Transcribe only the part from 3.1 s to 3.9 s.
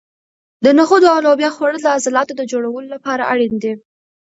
اړین دي.